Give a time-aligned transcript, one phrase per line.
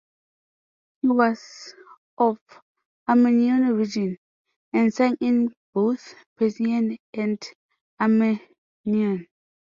[1.03, 1.75] He was
[2.17, 2.39] of
[3.07, 4.17] Armenian origin,
[4.73, 7.39] and sang in both Persian and
[7.99, 9.27] Armenian.